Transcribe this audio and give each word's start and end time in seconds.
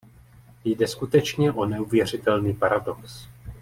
Jde 0.65 0.87
skutečně 0.87 1.51
o 1.51 1.65
neuvěřitelný 1.65 2.53
paradox. 2.53 3.27